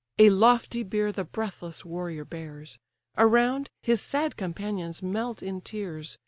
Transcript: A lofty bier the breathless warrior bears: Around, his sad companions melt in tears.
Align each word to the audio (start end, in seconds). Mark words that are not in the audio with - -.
A 0.17 0.31
lofty 0.31 0.81
bier 0.81 1.11
the 1.11 1.23
breathless 1.23 1.85
warrior 1.85 2.25
bears: 2.25 2.79
Around, 3.19 3.69
his 3.83 4.01
sad 4.01 4.35
companions 4.35 5.03
melt 5.03 5.43
in 5.43 5.61
tears. 5.61 6.17